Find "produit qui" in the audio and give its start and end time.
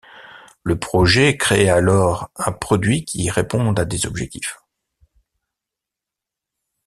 2.51-3.29